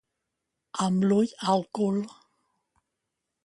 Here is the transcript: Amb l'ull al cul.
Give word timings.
Amb 0.85 1.05
l'ull 1.11 1.35
al 1.55 1.63
cul. 1.79 1.99